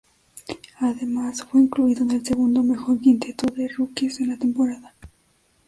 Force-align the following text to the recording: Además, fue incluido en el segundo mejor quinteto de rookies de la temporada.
Además, 0.79 1.43
fue 1.43 1.61
incluido 1.61 2.01
en 2.01 2.09
el 2.09 2.25
segundo 2.25 2.63
mejor 2.63 2.99
quinteto 2.99 3.45
de 3.53 3.67
rookies 3.67 4.17
de 4.17 4.25
la 4.25 4.35
temporada. 4.35 4.95